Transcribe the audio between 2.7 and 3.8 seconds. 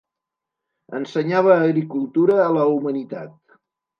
humanitat.